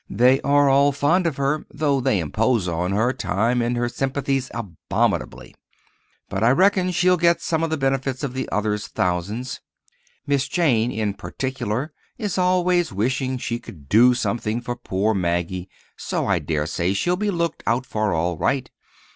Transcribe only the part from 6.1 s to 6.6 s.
But I